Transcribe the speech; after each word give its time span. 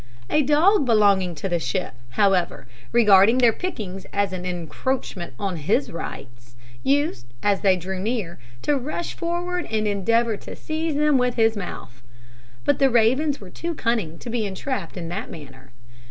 A 0.31 0.41
dog 0.41 0.83
belonging 0.83 1.35
to 1.35 1.47
the 1.47 1.59
ship, 1.59 1.93
however, 2.17 2.67
regarding 2.91 3.37
their 3.37 3.53
pickings 3.53 4.07
as 4.11 4.33
an 4.33 4.47
encroachment 4.47 5.35
on 5.37 5.57
his 5.57 5.91
rights, 5.91 6.55
used, 6.81 7.27
as 7.43 7.61
they 7.61 7.77
drew 7.77 7.99
near, 7.99 8.39
to 8.63 8.75
rush 8.79 9.13
forward 9.13 9.67
and 9.69 9.87
endeavour 9.87 10.37
to 10.37 10.55
seize 10.55 10.95
them 10.95 11.19
with 11.19 11.35
his 11.35 11.55
mouth; 11.55 12.01
but 12.65 12.79
the 12.79 12.89
ravens 12.89 13.39
were 13.39 13.51
too 13.51 13.75
cunning 13.75 14.17
to 14.17 14.31
be 14.31 14.43
entrapped 14.43 14.97
in 14.97 15.07
that 15.09 15.29
manner. 15.29 15.71